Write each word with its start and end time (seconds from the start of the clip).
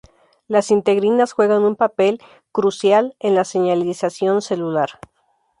Las 0.47 0.71
integrinas 0.71 1.31
juegan 1.31 1.61
un 1.63 1.75
papel 1.75 2.19
crucial 2.51 3.15
en 3.19 3.35
la 3.35 3.45
señalización 3.45 4.41
celular. 4.41 4.99